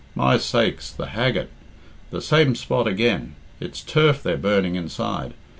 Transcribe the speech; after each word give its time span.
My 0.15 0.39
sakes, 0.39 0.89
the 0.89 1.05
haggard! 1.09 1.47
The 2.09 2.23
same 2.23 2.55
spot 2.55 2.87
again! 2.87 3.35
It's 3.59 3.81
turf 3.83 4.23
they're 4.23 4.35
burning 4.35 4.73
inside! 4.73 5.35